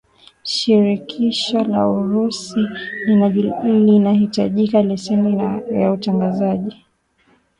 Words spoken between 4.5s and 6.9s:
leseni ya utangazaji